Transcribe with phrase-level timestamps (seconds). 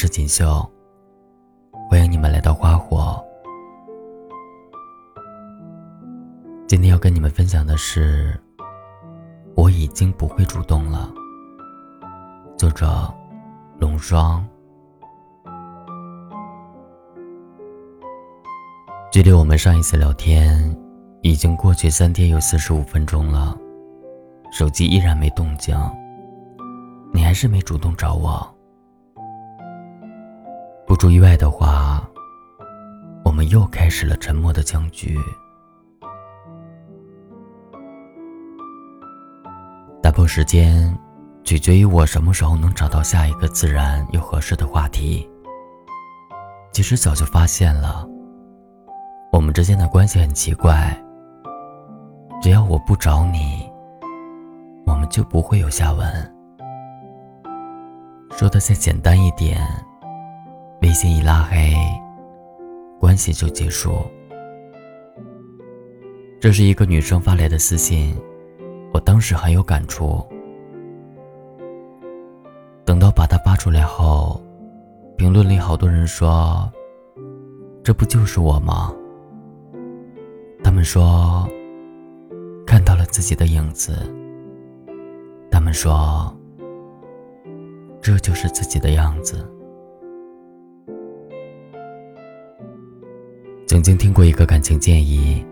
[0.00, 0.64] 是锦绣，
[1.90, 3.20] 欢迎你们来到花火。
[6.68, 8.40] 今天要跟你们分享的是，
[9.56, 11.12] 我已经不会主动了。
[12.56, 13.12] 作者：
[13.80, 14.46] 龙霜。
[19.10, 20.80] 距离我们上一次聊天，
[21.22, 23.58] 已经过去三天又四十五分钟了，
[24.52, 25.76] 手机依然没动静，
[27.12, 28.48] 你还是没主动找我。
[30.88, 32.02] 不出意外的话，
[33.22, 35.18] 我们又开始了沉默的僵局。
[40.02, 40.98] 打破时间，
[41.44, 45.28] 取决于我什么时候能找到下一个自然又合适的话题。
[46.72, 48.08] 其实早就发现了，
[49.30, 50.98] 我们之间的关系很奇怪。
[52.40, 53.70] 只要我不找你，
[54.86, 56.34] 我们就不会有下文。
[58.30, 59.60] 说的再简单一点。
[60.80, 61.74] 微信一拉黑，
[63.00, 64.02] 关系就结束。
[66.40, 68.16] 这是一个女生发来的私信，
[68.92, 70.24] 我当时很有感触。
[72.84, 74.40] 等到把它发出来后，
[75.16, 76.70] 评论里好多人说
[77.82, 78.94] ：“这不就是我吗？”
[80.62, 81.48] 他们说
[82.66, 84.14] 看到了自己的影子。
[85.50, 86.32] 他们说
[88.00, 89.44] 这就是自己的样子。
[93.78, 95.46] 曾经听过一个感情建议，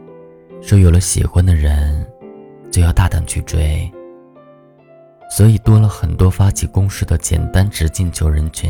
[0.60, 2.04] 说有了喜欢的人，
[2.72, 3.88] 就要大胆去追。
[5.30, 8.68] 所以多了很多发起攻势的简单直进求人群。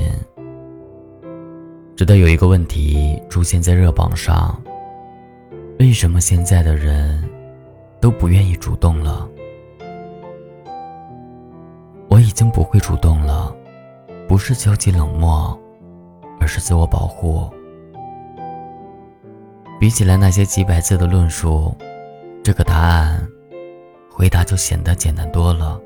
[1.97, 4.63] 直到有一个问题出现在热榜上：
[5.79, 7.27] 为什么现在的人
[7.99, 9.27] 都不愿意主动了？
[12.11, 13.57] 我已经不会主动了，
[14.29, 15.59] 不是消极冷漠，
[16.39, 17.51] 而是自我保护。
[19.87, 21.73] 比起来那些几百字的论述，
[22.43, 23.25] 这个答案，
[24.11, 25.81] 回答就显得简单多了。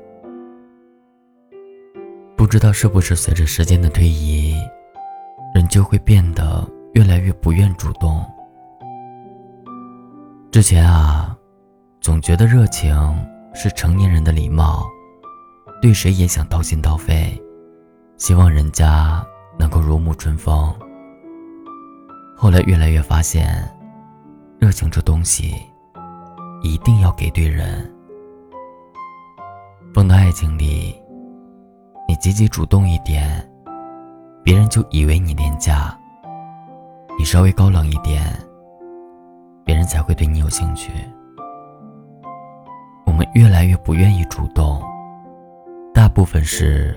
[2.35, 4.55] 不知道是不是随着时间的推移，
[5.53, 8.25] 人就会变得越来越不愿主动。
[10.51, 11.37] 之前啊，
[11.99, 12.97] 总觉得热情
[13.53, 14.83] 是成年人的礼貌，
[15.79, 17.39] 对谁也想掏心掏肺，
[18.17, 19.23] 希望人家
[19.59, 20.73] 能够如沐春风。
[22.35, 23.71] 后来越来越发现。
[24.61, 25.55] 热情这东西，
[26.61, 27.91] 一定要给对人。
[29.91, 30.95] 放到爱情里，
[32.07, 33.43] 你积极主动一点，
[34.43, 35.97] 别人就以为你廉价；
[37.17, 38.23] 你稍微高冷一点，
[39.65, 40.91] 别人才会对你有兴趣。
[43.07, 44.79] 我们越来越不愿意主动，
[45.91, 46.95] 大部分是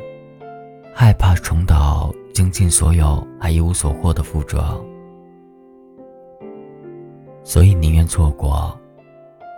[0.95, 4.79] 害怕重蹈倾尽所有还一无所获的覆辙。
[7.45, 8.77] 所以宁愿错过，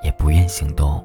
[0.03, 1.03] 也不愿行动。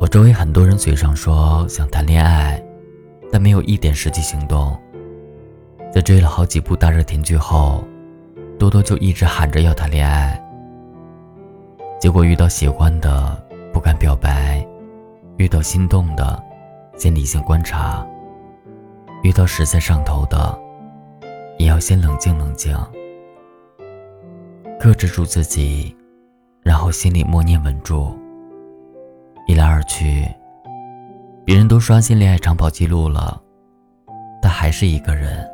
[0.00, 2.60] 我周围很多人嘴上说想谈恋爱，
[3.30, 4.76] 但没有一点实际行动。
[5.92, 7.84] 在追了好几部大热甜剧后，
[8.58, 10.42] 多多就一直喊着要谈恋爱。
[12.00, 13.40] 结果遇到喜欢的
[13.72, 14.66] 不敢表白，
[15.36, 16.42] 遇到心动的
[16.96, 18.04] 先理性观察，
[19.22, 20.58] 遇到实在上头的
[21.58, 22.74] 也要先冷静冷静。
[24.82, 25.96] 克制住自己，
[26.60, 28.18] 然后心里默念稳住。
[29.46, 30.26] 一来二去，
[31.44, 33.40] 别人都刷新恋爱长跑记录了，
[34.42, 35.48] 他还是一个人。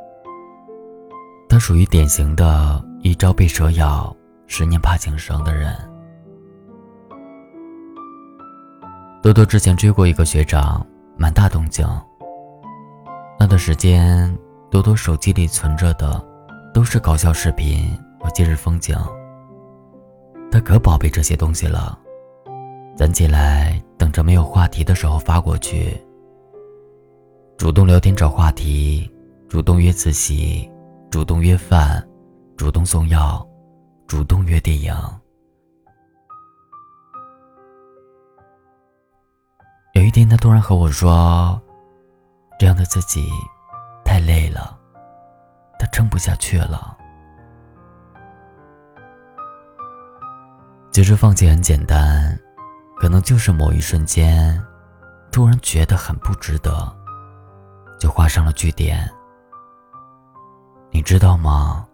[1.47, 4.16] 他属于典型的一朝被蛇咬，
[4.47, 5.77] 十年怕井绳的人。
[9.22, 10.87] 多多之前追过一个学长，
[11.19, 11.87] 蛮大动静。
[13.39, 14.34] 那段时间，
[14.71, 16.19] 多多手机里存着的
[16.72, 18.97] 都是搞笑视频和节日风景。
[20.50, 21.98] 他可宝贝这些东西了，
[22.97, 25.97] 攒起来等着没有话题的时候发过去。
[27.56, 29.10] 主动聊天找话题，
[29.48, 30.71] 主动约自习，
[31.10, 32.06] 主动约饭，
[32.56, 33.47] 主动送药，
[34.06, 34.95] 主动约电影。
[39.94, 41.60] 有一天，他突然和我说
[42.59, 43.28] ：“这样的自己
[44.04, 44.78] 太累了，
[45.78, 46.97] 他撑不下去了。”
[50.91, 52.37] 其实放弃很简单，
[52.97, 54.61] 可能就是某一瞬间，
[55.31, 56.93] 突然觉得很不值得，
[58.01, 59.09] 就画上了句点。
[60.91, 61.87] 你知道吗？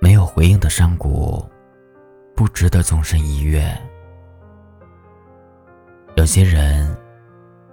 [0.00, 1.48] 没有回应的山谷，
[2.34, 3.72] 不值得纵身一跃。
[6.16, 6.96] 有些人，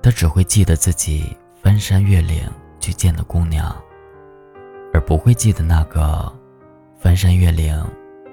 [0.03, 2.47] 他只会记得自己翻山越岭
[2.79, 3.75] 去见的姑娘，
[4.93, 6.31] 而不会记得那个
[6.99, 7.75] 翻山越岭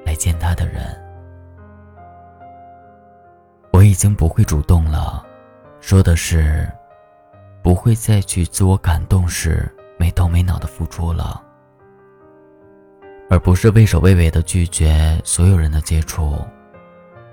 [0.05, 1.06] 来见他的人。
[3.77, 5.23] 我已经不会主动了，
[5.83, 6.67] 说的是，
[7.63, 11.45] 不会再去自我感动时没头没脑的付出了，
[13.29, 16.39] 而不是畏首畏尾的拒绝所有人的接触。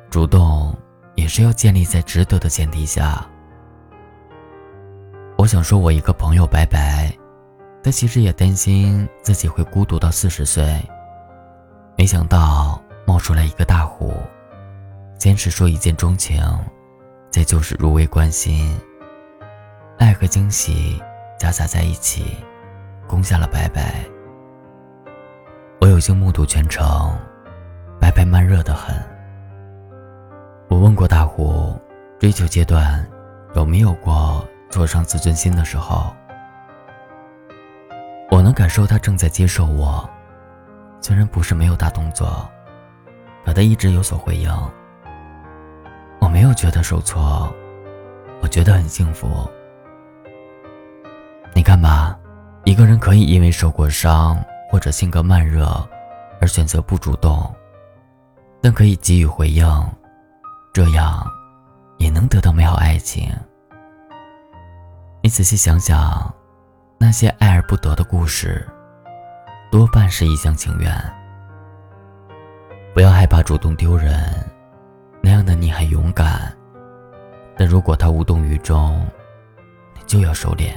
[0.10, 0.78] 主动
[1.16, 3.26] 也是要建立在值得的前提下。
[5.38, 7.10] 我想说，我一个朋友白白，
[7.82, 10.78] 他其实也担心自己会孤独到四十岁，
[11.98, 14.14] 没想到冒出来一个大虎，
[15.24, 16.44] 坚持说一见钟情，
[17.32, 18.78] 再就是入微关心，
[19.98, 21.02] 爱和惊喜
[21.40, 22.36] 夹杂在一起，
[23.08, 24.04] 攻下了白白。
[25.80, 27.18] 我有幸目睹全程，
[28.02, 28.94] 白白慢热的很。
[30.68, 31.74] 我问过大虎，
[32.20, 33.10] 追求阶段
[33.56, 34.46] 有没有过？
[34.72, 36.14] 挫伤自尊心的时候，
[38.30, 40.06] 我能感受他正在接受我，
[41.00, 42.46] 虽然不是没有大动作，
[43.46, 44.52] 可他一直有所回应。
[46.34, 47.54] 没有觉得受挫，
[48.42, 49.48] 我觉得很幸福。
[51.54, 52.18] 你看吧，
[52.64, 55.68] 一个人可以因为受过伤或者性格慢热
[56.42, 57.54] 而选择不主动，
[58.60, 59.64] 但可以给予回应，
[60.74, 61.24] 这样
[62.00, 63.32] 也能得到美好爱情。
[65.22, 66.34] 你仔细想想，
[66.98, 68.68] 那些爱而不得的故事，
[69.72, 70.92] 多半是一厢情愿。
[72.92, 74.20] 不要害怕主动丢人，
[75.26, 76.54] 那样的你很勇敢。
[77.56, 79.08] 但如果他无动于衷，
[79.96, 80.74] 你就要收敛。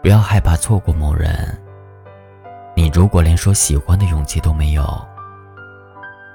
[0.00, 1.60] 不要害怕错过某人，
[2.76, 4.84] 你如果连说喜欢的勇气都没有，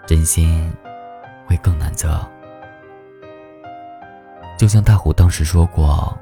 [0.06, 0.70] 真心
[1.48, 2.20] 会更难测。
[4.58, 6.14] 就像大虎当时说过：“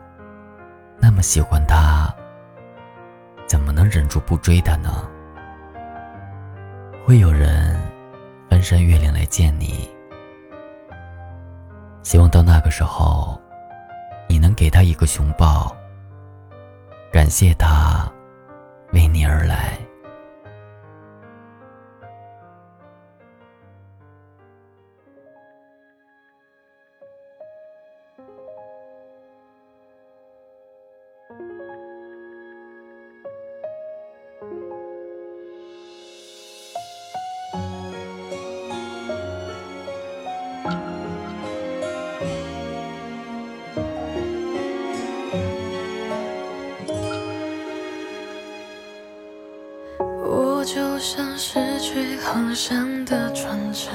[1.01, 2.13] 那么喜欢他，
[3.47, 5.09] 怎么能忍住不追他呢？”
[7.07, 7.75] 会有人
[8.59, 9.89] 翻山越岭来见你，
[12.03, 13.39] 希望到那个时候，
[14.27, 15.73] 你能给他一个熊抱，
[17.09, 18.11] 感谢他
[18.91, 19.79] 为你而来。
[50.71, 53.87] 就像失去航向的船只，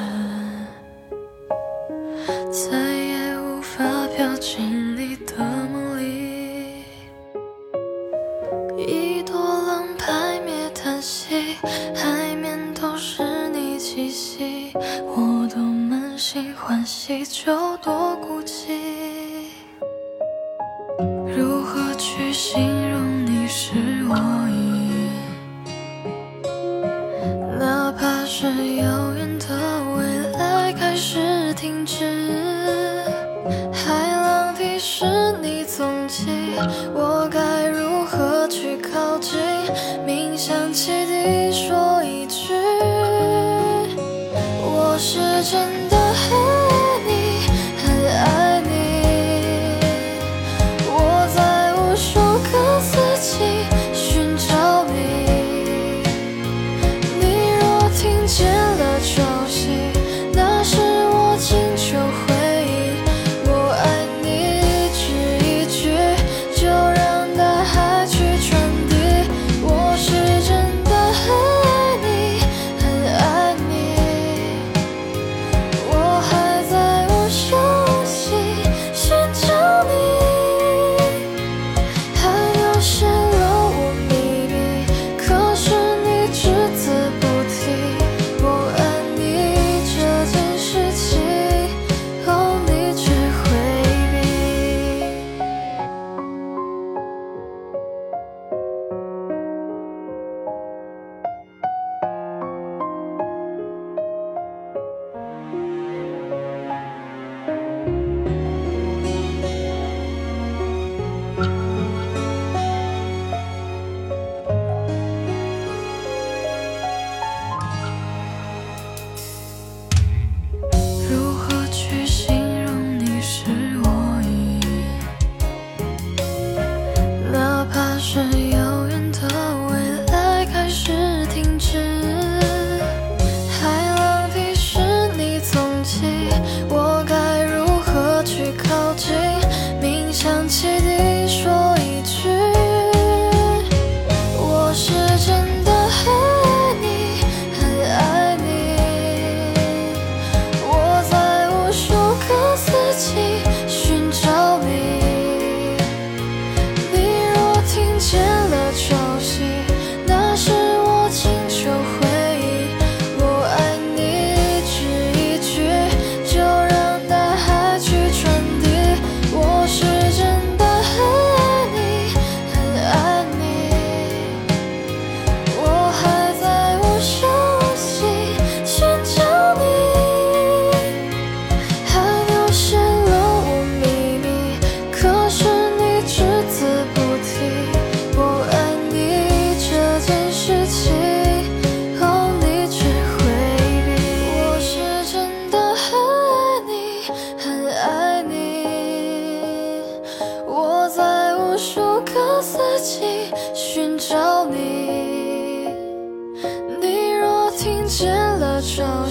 [2.50, 3.84] 再也无法
[4.16, 5.36] 飘进你的
[5.72, 6.82] 梦里。
[8.76, 11.54] 一朵浪拍灭叹息，
[11.94, 18.72] 海面都是你气息，我多满心欢喜，就多孤寂。
[21.36, 22.73] 如何去形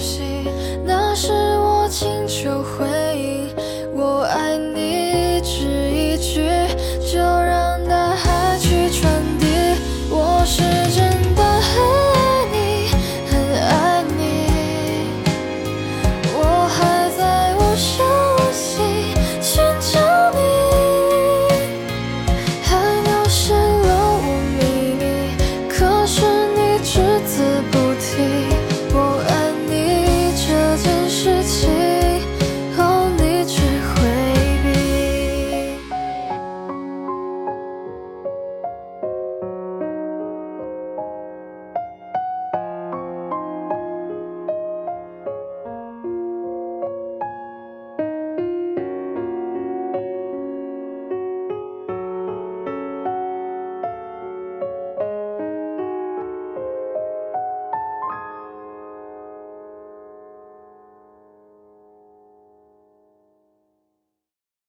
[0.04, 0.33] she